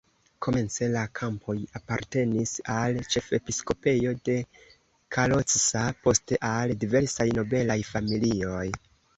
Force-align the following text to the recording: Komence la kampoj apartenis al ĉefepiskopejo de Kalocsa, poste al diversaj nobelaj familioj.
Komence 0.43 0.85
la 0.93 1.01
kampoj 1.17 1.55
apartenis 1.79 2.53
al 2.77 2.97
ĉefepiskopejo 3.15 4.15
de 4.31 4.39
Kalocsa, 5.17 5.85
poste 6.07 6.43
al 6.53 6.77
diversaj 6.87 7.31
nobelaj 7.41 7.81
familioj. 7.95 8.69